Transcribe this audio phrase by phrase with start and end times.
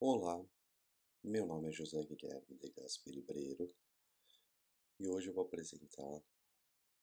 [0.00, 0.44] Olá,
[1.22, 3.72] meu nome é José Guilherme de Gaspe Libreiro
[4.98, 6.22] e hoje eu vou apresentar um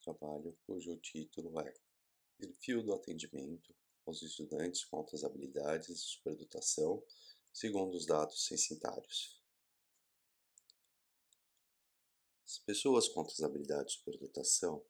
[0.00, 1.74] trabalho cujo título é
[2.38, 3.74] Perfil do atendimento
[4.06, 7.04] aos estudantes com altas habilidades e superdotação
[7.52, 9.42] segundo os dados censitários.
[12.46, 14.82] As pessoas com altas habilidades e superdotação,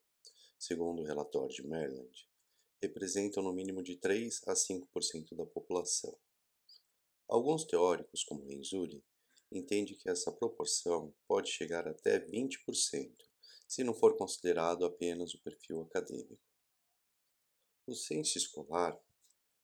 [0.59, 2.29] segundo o relatório de Maryland,
[2.81, 6.17] representam no mínimo de 3 a 5% da população.
[7.29, 9.03] Alguns teóricos, como Renzulli,
[9.51, 13.13] entendem que essa proporção pode chegar até 20%,
[13.67, 16.39] se não for considerado apenas o perfil acadêmico.
[17.85, 18.97] O censo escolar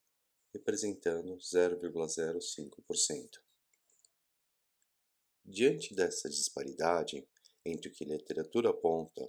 [0.53, 3.41] representando 0,05%.
[5.43, 7.27] Diante dessa disparidade
[7.65, 9.27] entre o que a literatura aponta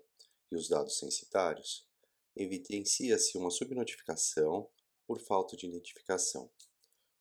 [0.52, 1.88] e os dados censitários,
[2.36, 4.70] evidencia-se uma subnotificação
[5.08, 6.52] por falta de identificação,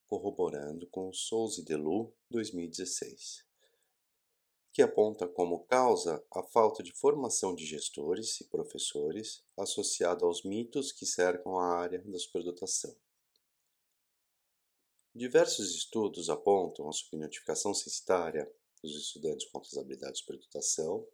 [0.08, 3.51] corroborando com o Souza Delu 2016
[4.72, 10.92] que aponta como causa a falta de formação de gestores e professores associado aos mitos
[10.92, 12.96] que cercam a área da superdotação.
[15.14, 18.50] Diversos estudos apontam a subnotificação censitária
[18.82, 21.06] dos estudantes com habilidades de superdotação,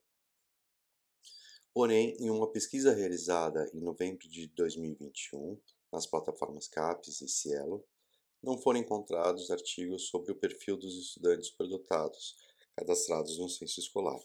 [1.75, 5.61] porém, em uma pesquisa realizada em novembro de 2021
[5.93, 7.85] nas plataformas CAPES e Cielo,
[8.41, 12.37] não foram encontrados artigos sobre o perfil dos estudantes superdotados,
[12.79, 14.21] cadastrados no censo escolar.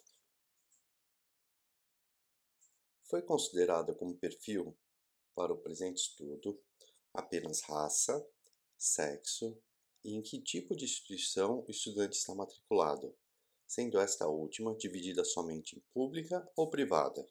[3.05, 4.77] Foi considerada como perfil
[5.33, 6.61] para o presente estudo
[7.11, 8.23] apenas raça,
[8.77, 9.59] sexo
[10.03, 13.17] e em que tipo de instituição o estudante está matriculado,
[13.65, 17.27] sendo esta última dividida somente em pública ou privada.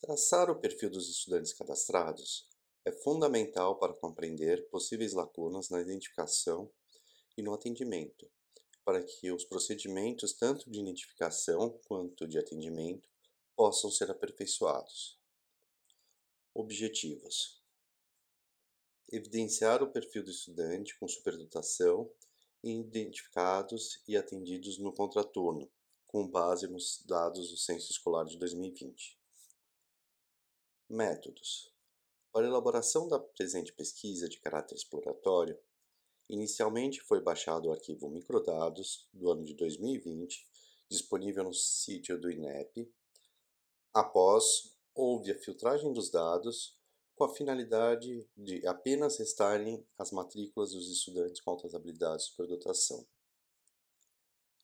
[0.00, 2.48] Traçar o perfil dos estudantes cadastrados
[2.84, 6.72] é fundamental para compreender possíveis lacunas na identificação
[7.36, 8.28] e no atendimento,
[8.88, 13.06] para que os procedimentos, tanto de identificação quanto de atendimento,
[13.54, 15.20] possam ser aperfeiçoados.
[16.54, 17.62] Objetivos:
[19.12, 22.10] evidenciar o perfil do estudante com superdotação
[22.64, 25.70] identificados e atendidos no contraturno,
[26.06, 29.20] com base nos dados do Censo Escolar de 2020.
[30.88, 31.70] Métodos:
[32.32, 35.60] para elaboração da presente pesquisa de caráter exploratório,
[36.28, 40.46] Inicialmente foi baixado o arquivo microdados do ano de 2020,
[40.88, 42.92] disponível no sítio do INEP.
[43.94, 46.76] Após, houve a filtragem dos dados
[47.16, 53.06] com a finalidade de apenas restarem as matrículas dos estudantes com altas habilidades de superdotação.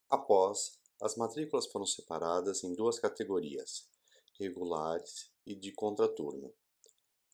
[0.08, 3.88] Após, as matrículas foram separadas em duas categorias,
[4.38, 6.54] regulares e de contraturno.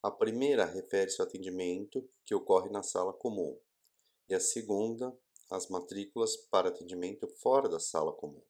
[0.03, 3.61] A primeira refere-se ao atendimento que ocorre na sala comum,
[4.31, 5.15] e a segunda,
[5.51, 8.41] as matrículas para atendimento fora da sala comum.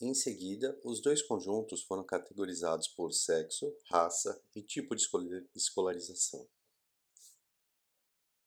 [0.00, 5.04] Em seguida, os dois conjuntos foram categorizados por sexo, raça e tipo de
[5.54, 6.48] escolarização.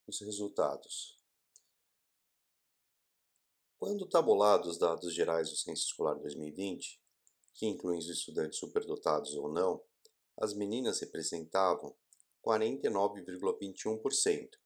[0.08, 1.20] Os resultados.
[3.78, 6.98] Quando tabulados os dados gerais do Censo Escolar 2020,
[7.54, 9.84] que incluem os estudantes superdotados ou não,
[10.38, 11.94] as meninas representavam
[12.42, 14.58] 49,21%,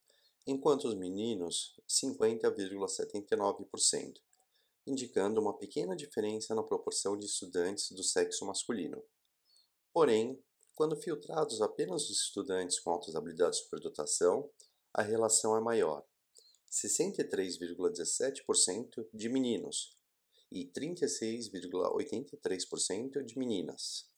[0.46, 4.20] enquanto os meninos 50,79%,
[4.88, 9.02] indicando uma pequena diferença na proporção de estudantes do sexo masculino.
[9.94, 10.44] Porém,
[10.74, 14.50] quando filtrados apenas os estudantes com altas habilidades de superdotação,
[14.94, 16.06] a relação é maior,
[16.72, 19.96] 63,17% de meninos
[20.52, 24.10] e 36,83% de meninas.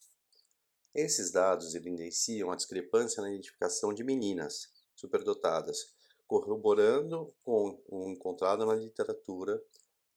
[0.94, 5.93] Esses dados evidenciam a discrepância na identificação de meninas superdotadas
[6.26, 9.62] corroborando com o encontrado na literatura,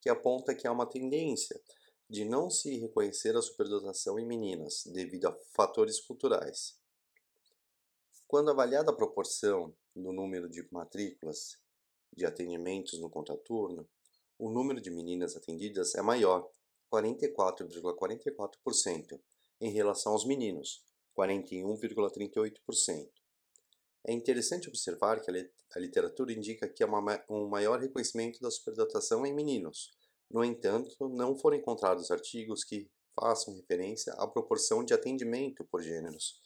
[0.02, 1.60] que aponta que há uma tendência
[2.10, 6.80] de não se reconhecer a superdotação em meninas devido a fatores culturais.
[8.28, 11.58] Quando avaliada a proporção do número de matrículas
[12.14, 13.88] de atendimentos no contraturno,
[14.40, 16.50] o número de meninas atendidas é maior,
[16.94, 19.20] 44,44%,
[19.60, 20.86] em relação aos meninos,
[21.18, 23.10] 41,38%.
[24.08, 26.88] É interessante observar que a literatura indica que há
[27.30, 29.92] um maior reconhecimento da superdotação em meninos.
[30.32, 32.90] No entanto, não foram encontrados artigos que
[33.20, 36.42] façam referência à proporção de atendimento por gêneros.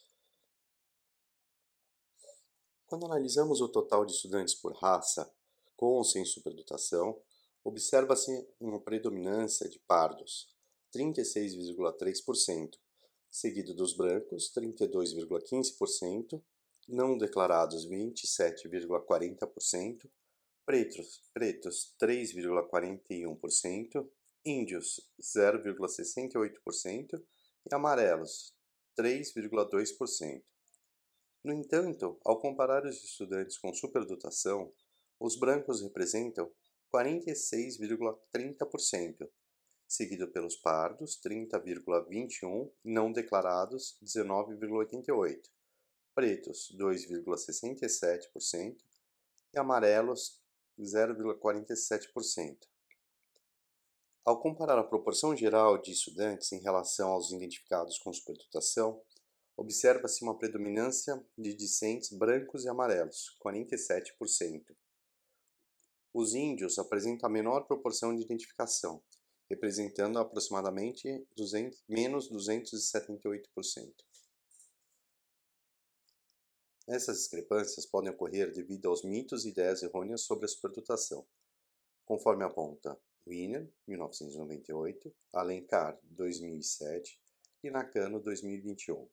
[2.86, 5.32] Quando analisamos o total de estudantes por raça,
[5.76, 7.22] com ou sem superdotação,
[7.62, 10.48] observa-se uma predominância de pardos,
[10.92, 12.76] 36,3%,
[13.30, 16.42] seguido dos brancos, 32,15%,
[16.88, 20.10] não declarados, 27,40%,
[20.64, 24.08] pretos, pretos 3,41%,
[24.44, 27.22] índios 0,68%
[27.70, 28.52] e amarelos
[28.98, 30.42] 3,2%.
[31.44, 34.72] No entanto, ao comparar os estudantes com superdotação,
[35.18, 36.48] os brancos representam
[36.94, 39.28] 46,30%,
[39.88, 45.50] seguido pelos pardos 30,21%, não declarados 19,88%,
[46.14, 48.76] pretos 2,67%
[49.54, 50.40] e amarelos
[50.80, 52.58] 0,47%.
[54.24, 59.02] Ao comparar a proporção geral de estudantes em relação aos identificados com superdotação,
[59.56, 64.76] observa-se uma predominância de discentes brancos e amarelos, 47%.
[66.14, 69.02] Os índios apresentam a menor proporção de identificação,
[69.50, 73.42] representando aproximadamente 200, menos 278%.
[76.88, 81.24] Essas discrepâncias podem ocorrer devido aos mitos e ideias errôneas sobre a superdotação,
[82.04, 87.20] conforme aponta Wiener, 1998, Alencar, 2007
[87.62, 89.08] e Nakano, 2021.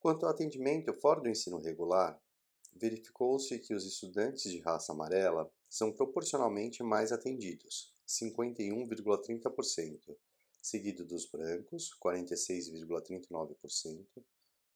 [0.00, 2.20] Quanto ao atendimento fora do ensino regular,
[2.74, 10.16] verificou-se que os estudantes de raça amarela são proporcionalmente mais atendidos, 51,30%,
[10.60, 14.04] seguido dos brancos, 46,39%,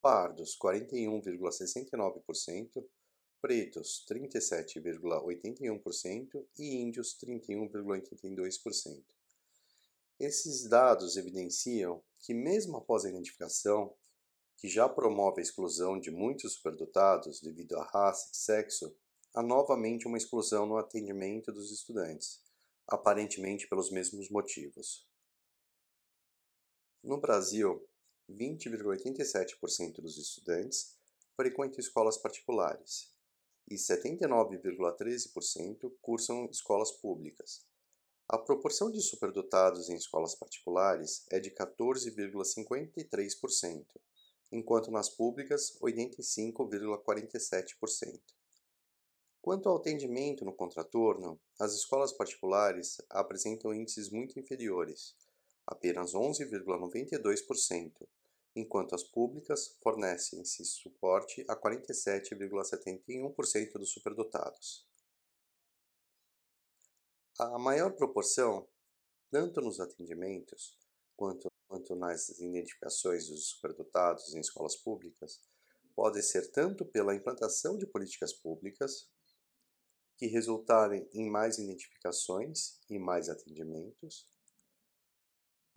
[0.06, 2.87] pardos, 41,69%,
[3.43, 9.05] pretos 37,81% e índios 31,82%.
[10.20, 13.93] Esses dados evidenciam que, mesmo após a identificação,
[14.56, 18.97] que já promove a exclusão de muitos superdotados devido à raça e sexo,
[19.35, 22.41] há novamente uma exclusão no atendimento dos estudantes,
[22.87, 25.05] aparentemente pelos mesmos motivos.
[27.03, 27.85] No Brasil,
[28.31, 30.96] 20,87% dos estudantes
[31.37, 33.14] frequentam escolas particulares
[33.69, 37.67] e 79,13% cursam escolas públicas.
[38.28, 43.87] A proporção de superdotados em escolas particulares é de 14,53%,
[44.50, 48.20] enquanto nas públicas 85,47%.
[49.40, 55.14] Quanto ao atendimento no contraturno, as escolas particulares apresentam índices muito inferiores,
[55.66, 58.06] apenas 11,92%,
[58.54, 64.86] enquanto as públicas fornecem-se suporte a 47,71% dos superdotados.
[67.38, 68.66] A maior proporção,
[69.30, 70.78] tanto nos atendimentos
[71.14, 75.42] quanto, quanto nas identificações dos superdotados em escolas públicas,
[75.94, 79.08] pode ser tanto pela implantação de políticas públicas,
[80.16, 84.26] que resultarem em mais identificações e mais atendimentos,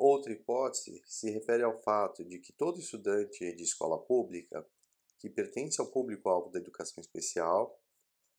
[0.01, 4.65] Outra hipótese se refere ao fato de que todo estudante de escola pública
[5.17, 7.77] que pertence ao público-alvo da educação especial,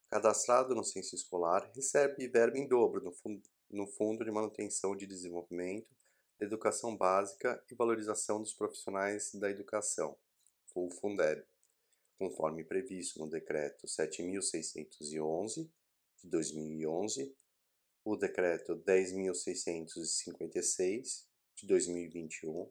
[0.09, 5.07] cadastrado no censo escolar, recebe verba em dobro no, fundo, no Fundo de Manutenção de
[5.07, 5.95] Desenvolvimento
[6.39, 10.17] da Educação Básica e Valorização dos Profissionais da Educação,
[10.75, 11.45] o Fundeb,
[12.19, 15.69] conforme previsto no Decreto 7.611
[16.23, 17.37] de 2011,
[18.03, 21.29] o Decreto 10.656
[21.61, 22.71] de 2021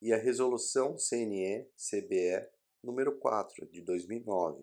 [0.00, 2.48] e a Resolução CNE-CBE
[2.82, 4.62] número 4 de 2009,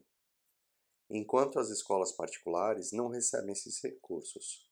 [1.09, 4.69] enquanto as escolas particulares não recebem esses recursos.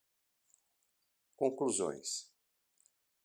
[1.36, 2.32] Conclusões: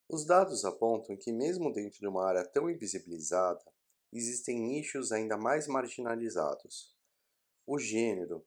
[0.09, 3.63] Os dados apontam que, mesmo dentro de uma área tão invisibilizada,
[4.11, 6.93] existem nichos ainda mais marginalizados.
[7.65, 8.45] O gênero,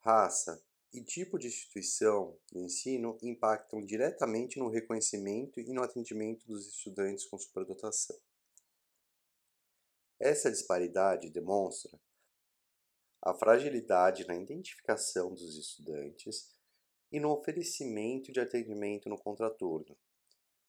[0.00, 6.68] raça, e tipo de instituição de ensino impactam diretamente no reconhecimento e no atendimento dos
[6.68, 8.18] estudantes com superdotação.
[10.20, 11.98] Essa disparidade demonstra
[13.22, 16.52] a fragilidade na identificação dos estudantes
[17.10, 19.96] e no oferecimento de atendimento no contraturno,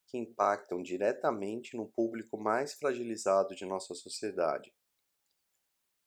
[0.06, 4.72] que impactam diretamente no público mais fragilizado de nossa sociedade.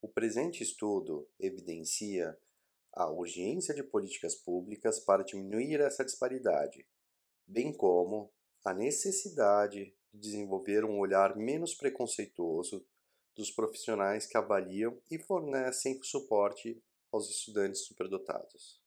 [0.01, 2.37] O presente estudo evidencia
[2.97, 6.83] a urgência de políticas públicas para diminuir essa disparidade,
[7.45, 8.33] bem como
[8.65, 12.83] a necessidade de desenvolver um olhar menos preconceituoso
[13.35, 18.81] dos profissionais que avaliam e fornecem suporte aos estudantes superdotados.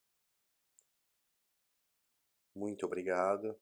[2.53, 3.57] Muito obrigado